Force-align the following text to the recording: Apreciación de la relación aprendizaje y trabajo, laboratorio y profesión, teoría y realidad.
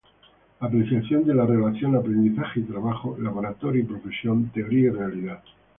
Apreciación 0.61 1.25
de 1.25 1.35
la 1.35 1.45
relación 1.45 1.95
aprendizaje 1.95 2.61
y 2.61 2.63
trabajo, 2.63 3.15
laboratorio 3.19 3.83
y 3.83 3.85
profesión, 3.85 4.49
teoría 4.51 4.87
y 4.87 4.89
realidad. 4.89 5.43